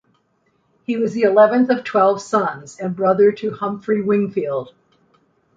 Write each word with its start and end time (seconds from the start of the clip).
He 0.83 0.97
was 0.97 1.13
the 1.13 1.21
eleventh 1.21 1.69
of 1.69 1.83
twelve 1.83 2.23
sons; 2.23 2.79
and 2.79 2.95
brother 2.95 3.31
to 3.33 3.51
Humphrey 3.53 4.01
Wingfield. 4.01 4.73